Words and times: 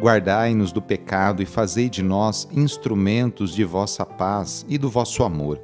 Guardai-nos 0.00 0.72
do 0.72 0.82
pecado 0.82 1.42
e 1.42 1.46
fazei 1.46 1.88
de 1.88 2.02
nós 2.02 2.48
instrumentos 2.52 3.54
de 3.54 3.64
vossa 3.64 4.04
paz 4.04 4.66
e 4.68 4.76
do 4.76 4.90
vosso 4.90 5.22
amor. 5.22 5.60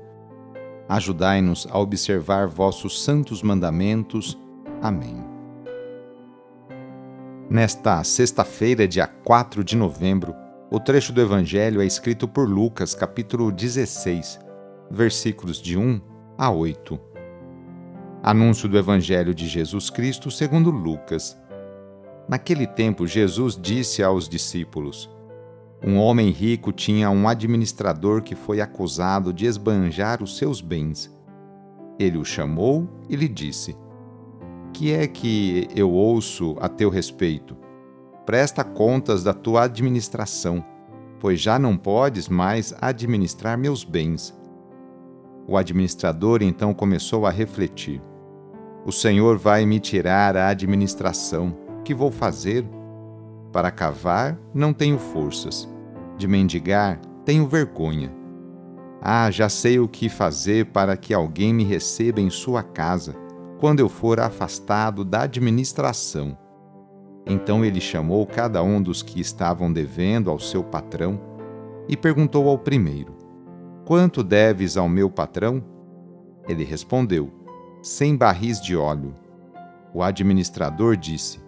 Ajudai-nos 0.88 1.66
a 1.70 1.78
observar 1.78 2.46
vossos 2.48 3.02
santos 3.02 3.42
mandamentos. 3.42 4.38
Amém. 4.80 5.24
Nesta 7.48 8.02
sexta-feira, 8.05 8.86
dia 8.86 9.06
4 9.06 9.64
de 9.64 9.77
novembro, 9.77 10.34
o 10.70 10.78
trecho 10.78 11.12
do 11.12 11.20
Evangelho 11.20 11.80
é 11.80 11.84
escrito 11.84 12.28
por 12.28 12.48
Lucas, 12.48 12.94
capítulo 12.94 13.50
16 13.50 14.50
versículos 14.90 15.62
de 15.62 15.78
1 15.78 16.00
a 16.36 16.50
8. 16.50 16.98
Anúncio 18.22 18.68
do 18.68 18.77
Evangelho 18.77 19.33
de 19.33 19.46
Jesus 19.46 19.88
Cristo 19.88 20.30
segundo 20.30 20.70
Lucas. 20.70 21.40
Naquele 22.31 22.64
tempo, 22.64 23.09
Jesus 23.09 23.59
disse 23.61 24.05
aos 24.05 24.28
discípulos: 24.28 25.11
Um 25.84 25.97
homem 25.97 26.31
rico 26.31 26.70
tinha 26.70 27.11
um 27.11 27.27
administrador 27.27 28.23
que 28.23 28.36
foi 28.36 28.61
acusado 28.61 29.33
de 29.33 29.47
esbanjar 29.47 30.23
os 30.23 30.39
seus 30.39 30.61
bens. 30.61 31.12
Ele 31.98 32.17
o 32.17 32.25
chamou 32.25 32.89
e 33.08 33.17
lhe 33.17 33.27
disse: 33.27 33.77
Que 34.73 34.92
é 34.92 35.08
que 35.08 35.67
eu 35.75 35.91
ouço 35.91 36.56
a 36.61 36.69
teu 36.69 36.89
respeito? 36.89 37.56
Presta 38.25 38.62
contas 38.62 39.25
da 39.25 39.34
tua 39.34 39.64
administração, 39.64 40.64
pois 41.19 41.41
já 41.41 41.58
não 41.58 41.77
podes 41.77 42.28
mais 42.28 42.73
administrar 42.81 43.58
meus 43.58 43.83
bens. 43.83 44.33
O 45.48 45.56
administrador 45.56 46.45
então 46.45 46.73
começou 46.73 47.27
a 47.27 47.31
refletir: 47.31 48.01
O 48.86 48.92
Senhor 48.92 49.36
vai 49.36 49.67
me 49.67 49.81
tirar 49.81 50.36
a 50.36 50.47
administração. 50.47 51.69
Que 51.84 51.95
vou 51.95 52.11
fazer? 52.11 52.64
Para 53.53 53.70
cavar, 53.70 54.39
não 54.55 54.73
tenho 54.73 54.98
forças. 54.98 55.69
De 56.17 56.28
mendigar, 56.28 57.00
tenho 57.25 57.47
vergonha. 57.47 58.12
Ah, 59.00 59.31
já 59.31 59.48
sei 59.48 59.78
o 59.78 59.89
que 59.89 60.08
fazer 60.08 60.67
para 60.67 60.97
que 60.97 61.14
alguém 61.14 61.55
me 61.55 61.64
receba 61.64 62.20
em 62.20 62.29
sua 62.29 62.63
casa, 62.63 63.14
quando 63.58 63.80
eu 63.80 63.89
for 63.89 64.20
afastado 64.20 65.05
da 65.05 65.23
administração. 65.23 66.36
Então 67.27 67.64
ele 67.64 67.80
chamou 67.80 68.27
cada 68.27 68.63
um 68.63 68.83
dos 68.83 69.02
que 69.02 69.20
estavam 69.20 69.73
devendo 69.73 70.30
ao 70.30 70.39
seu 70.39 70.63
patrão 70.63 71.20
e 71.89 71.96
perguntou 71.96 72.48
ao 72.48 72.58
primeiro: 72.58 73.14
Quanto 73.85 74.23
deves 74.23 74.77
ao 74.77 74.89
meu 74.89 75.11
patrão? 75.11 75.63
Ele 76.48 76.64
respondeu: 76.64 77.30
Cem 77.83 78.17
barris 78.17 78.61
de 78.61 78.77
óleo. 78.77 79.14
O 79.95 80.02
administrador 80.02 80.96
disse: 80.96 81.40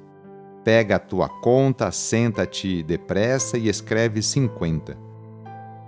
Pega 0.64 0.96
a 0.96 0.98
tua 0.98 1.28
conta, 1.28 1.90
senta-te 1.90 2.82
depressa 2.84 3.58
e 3.58 3.68
escreve 3.68 4.22
cinquenta. 4.22 4.96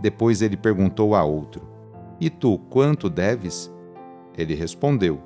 Depois 0.01 0.43
ele 0.43 0.57
perguntou 0.57 1.15
a 1.15 1.23
outro: 1.23 1.63
E 2.21 2.29
tu, 2.29 2.59
quanto 2.71 3.09
deves? 3.09 3.73
Ele 4.37 4.55
respondeu: 4.55 5.21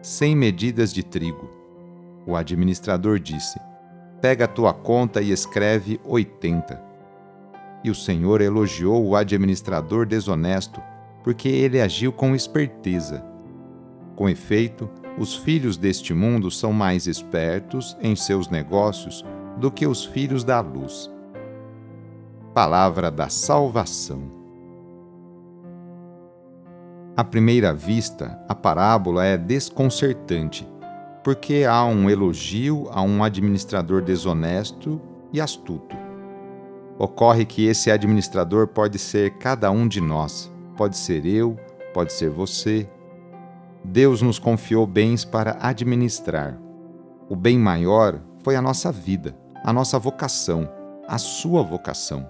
Cem 0.00 0.36
medidas 0.36 0.92
de 0.92 1.02
trigo. 1.02 1.50
O 2.24 2.36
administrador 2.36 3.18
disse: 3.18 3.58
Pega 4.20 4.44
a 4.44 4.48
tua 4.48 4.72
conta 4.72 5.20
e 5.20 5.32
escreve 5.32 6.00
oitenta. 6.04 6.80
E 7.82 7.90
o 7.90 7.94
Senhor 7.94 8.40
elogiou 8.40 9.04
o 9.04 9.16
administrador 9.16 10.06
desonesto, 10.06 10.80
porque 11.22 11.48
ele 11.48 11.80
agiu 11.80 12.12
com 12.12 12.34
esperteza. 12.34 13.24
Com 14.14 14.28
efeito, 14.28 14.88
os 15.16 15.34
filhos 15.34 15.76
deste 15.76 16.12
mundo 16.12 16.50
são 16.50 16.72
mais 16.72 17.06
espertos 17.06 17.96
em 18.00 18.16
seus 18.16 18.48
negócios 18.48 19.24
do 19.58 19.70
que 19.70 19.86
os 19.86 20.04
filhos 20.04 20.42
da 20.42 20.60
luz. 20.60 21.10
Palavra 22.52 23.10
da 23.10 23.28
Salvação. 23.28 24.22
À 27.16 27.22
primeira 27.22 27.72
vista, 27.72 28.40
a 28.48 28.54
parábola 28.56 29.24
é 29.24 29.38
desconcertante, 29.38 30.66
porque 31.22 31.64
há 31.64 31.84
um 31.84 32.10
elogio 32.10 32.88
a 32.90 33.00
um 33.02 33.22
administrador 33.22 34.02
desonesto 34.02 35.00
e 35.32 35.40
astuto. 35.40 35.96
Ocorre 36.98 37.44
que 37.44 37.66
esse 37.66 37.90
administrador 37.90 38.66
pode 38.66 38.98
ser 38.98 39.38
cada 39.38 39.70
um 39.70 39.86
de 39.86 40.00
nós, 40.00 40.50
pode 40.76 40.96
ser 40.96 41.24
eu, 41.24 41.56
pode 41.92 42.12
ser 42.12 42.30
você. 42.30 42.88
Deus 43.84 44.22
nos 44.22 44.38
confiou 44.38 44.86
bens 44.86 45.24
para 45.24 45.58
administrar. 45.60 46.58
O 47.28 47.36
bem 47.36 47.58
maior 47.58 48.20
foi 48.42 48.56
a 48.56 48.62
nossa 48.62 48.90
vida, 48.90 49.36
a 49.62 49.72
nossa 49.72 49.98
vocação, 49.98 50.68
a 51.06 51.18
sua 51.18 51.62
vocação. 51.62 52.26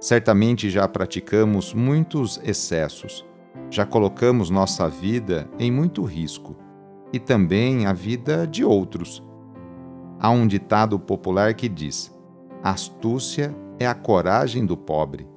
Certamente 0.00 0.70
já 0.70 0.88
praticamos 0.88 1.74
muitos 1.74 2.40
excessos, 2.42 3.24
já 3.70 3.84
colocamos 3.84 4.48
nossa 4.48 4.88
vida 4.88 5.48
em 5.58 5.70
muito 5.70 6.02
risco 6.04 6.56
e 7.12 7.18
também 7.18 7.86
a 7.86 7.92
vida 7.92 8.46
de 8.46 8.64
outros. 8.64 9.22
Há 10.18 10.30
um 10.30 10.46
ditado 10.46 10.98
popular 10.98 11.54
que 11.54 11.68
diz: 11.68 12.10
astúcia 12.62 13.54
é 13.78 13.86
a 13.86 13.94
coragem 13.94 14.64
do 14.64 14.76
pobre. 14.76 15.28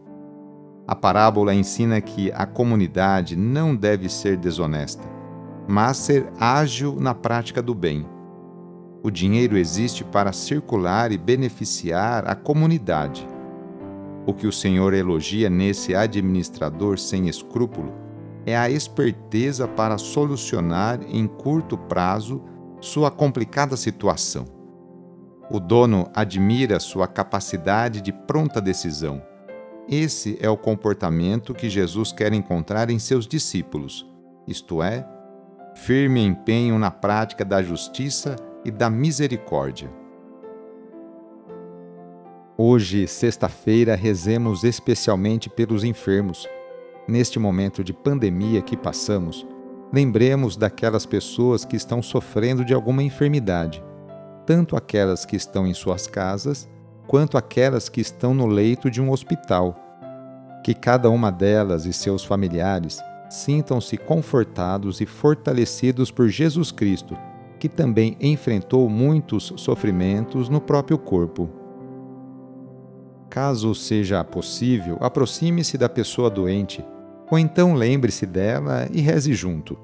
A 0.88 0.96
parábola 0.96 1.54
ensina 1.54 2.00
que 2.00 2.32
a 2.32 2.46
comunidade 2.46 3.36
não 3.36 3.76
deve 3.76 4.08
ser 4.08 4.38
desonesta, 4.38 5.15
mas 5.68 5.98
ser 5.98 6.28
ágil 6.40 6.98
na 7.00 7.14
prática 7.14 7.62
do 7.62 7.74
bem. 7.74 8.06
O 9.04 9.12
dinheiro 9.12 9.58
existe 9.58 10.04
para 10.04 10.32
circular 10.32 11.12
e 11.12 11.18
beneficiar 11.18 12.28
a 12.28 12.36
comunidade. 12.36 13.28
O 14.26 14.34
que 14.34 14.48
o 14.48 14.52
Senhor 14.52 14.94
elogia 14.94 15.50
nesse 15.50 15.96
administrador 15.96 16.98
sem 16.98 17.28
escrúpulo 17.28 17.94
é 18.46 18.58
a 18.58 18.70
esperteza 18.70 19.68
para 19.68 19.98
solucionar 19.98 21.00
em 21.08 21.28
curto 21.28 21.78
prazo 21.78 22.42
sua 22.80 23.12
complicada 23.12 23.78
situação. 23.78 24.46
O 25.52 25.60
dono 25.60 26.10
admira 26.16 26.80
sua 26.80 27.08
capacidade 27.08 28.02
de 28.02 28.12
pronta 28.12 28.60
decisão. 28.60 29.22
Esse 29.88 30.38
é 30.42 30.50
o 30.50 30.58
comportamento 30.58 31.54
que 31.54 31.70
Jesus 31.70 32.12
quer 32.12 32.34
encontrar 32.34 32.90
em 32.90 32.98
seus 32.98 33.28
discípulos, 33.28 34.08
isto 34.48 34.82
é, 34.82 35.08
firme 35.76 36.26
empenho 36.26 36.80
na 36.80 36.90
prática 36.90 37.46
da 37.46 37.62
justiça 37.62 38.36
e 38.64 38.72
da 38.72 38.90
misericórdia. 38.90 39.90
Hoje, 42.58 43.08
sexta-feira, 43.08 43.96
rezemos 43.96 44.64
especialmente 44.64 45.50
pelos 45.50 45.84
enfermos. 45.84 46.48
Neste 47.08 47.38
momento 47.38 47.84
de 47.84 47.94
pandemia 47.94 48.62
que 48.62 48.76
passamos, 48.76 49.46
lembremos 49.94 50.58
daquelas 50.58 51.06
pessoas 51.06 51.64
que 51.64 51.76
estão 51.76 52.02
sofrendo 52.02 52.66
de 52.66 52.74
alguma 52.74 53.04
enfermidade 53.04 53.84
tanto 54.46 54.76
aquelas 54.76 55.26
que 55.26 55.36
estão 55.36 55.66
em 55.66 55.74
suas 55.74 56.08
casas, 56.08 56.70
quanto 57.08 57.38
aquelas 57.38 57.90
que 57.90 58.00
estão 58.00 58.34
no 58.34 58.46
leito 58.46 58.90
de 58.90 59.02
um 59.02 59.12
hospital. 59.12 59.76
Que 60.64 60.74
cada 60.74 61.10
uma 61.10 61.32
delas 61.32 61.86
e 61.86 61.94
seus 61.94 62.24
familiares 62.24 63.00
sintam-se 63.36 63.98
confortados 63.98 65.02
e 65.02 65.06
fortalecidos 65.06 66.10
por 66.10 66.30
Jesus 66.30 66.72
Cristo, 66.72 67.18
que 67.60 67.68
também 67.68 68.16
enfrentou 68.20 68.90
muitos 68.90 69.54
sofrimentos 69.58 70.50
no 70.50 70.62
próprio 70.62 70.98
corpo. 70.98 71.50
Caso 73.30 73.76
seja 73.76 74.24
possível, 74.24 74.98
aproxime-se 75.02 75.78
da 75.78 75.90
pessoa 75.90 76.30
doente, 76.30 76.84
ou 77.30 77.38
então 77.38 77.74
lembre-se 77.74 78.26
dela 78.26 78.88
e 78.92 79.02
reze 79.02 79.34
junto. 79.34 79.78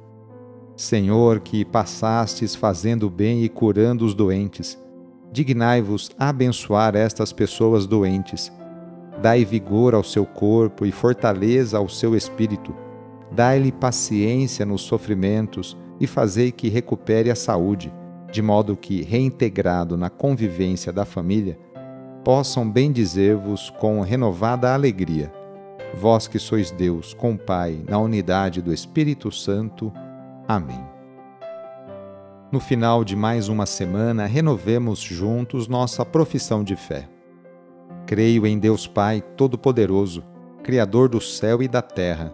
Senhor, 0.76 1.42
que 1.42 1.66
passastes 1.66 2.56
fazendo 2.56 3.10
bem 3.10 3.44
e 3.44 3.50
curando 3.50 4.06
os 4.06 4.14
doentes, 4.14 4.82
dignai-vos 5.32 6.10
abençoar 6.18 6.96
estas 6.96 7.34
pessoas 7.34 7.86
doentes. 7.86 8.52
Dai 9.22 9.44
vigor 9.44 9.94
ao 9.94 10.04
seu 10.04 10.26
corpo 10.26 10.86
e 10.86 10.92
fortaleza 10.92 11.78
ao 11.78 11.90
seu 11.90 12.16
espírito. 12.16 12.74
Dai-lhe 13.32 13.72
paciência 13.72 14.66
nos 14.66 14.82
sofrimentos 14.82 15.78
e 16.00 16.06
fazei 16.06 16.52
que 16.52 16.68
recupere 16.68 17.32
a 17.32 17.36
saúde, 17.36 17.94
de 18.32 18.42
modo 18.42 18.76
que, 18.76 19.02
reintegrado 19.02 19.96
na 19.96 20.10
convivência 20.10 20.92
da 20.92 21.06
família, 21.06 21.58
possam 22.24 22.70
bendizer-vos 22.70 23.70
com 23.70 24.02
renovada 24.02 24.74
alegria. 24.74 25.32
Vós 25.94 26.28
que 26.28 26.40
sois 26.40 26.72
Deus, 26.72 27.14
com 27.14 27.38
Pai, 27.38 27.84
na 27.88 28.00
unidade 28.00 28.62
do 28.62 28.74
Espírito 28.74 29.32
Santo. 29.32 29.92
Amém. 30.48 30.84
No 32.52 32.60
final 32.60 33.04
de 33.04 33.16
mais 33.16 33.48
uma 33.48 33.66
semana, 33.66 34.26
renovemos 34.26 35.00
juntos 35.00 35.68
nossa 35.68 36.06
profissão 36.06 36.64
de 36.64 36.76
fé. 36.76 37.08
Creio 38.06 38.46
em 38.46 38.60
Deus 38.60 38.88
Pai 38.88 39.22
Todo-Poderoso, 39.38 40.24
Criador 40.64 41.08
do 41.08 41.22
céu 41.22 41.64
e 41.64 41.68
da 41.68 41.82
terra, 41.82 42.34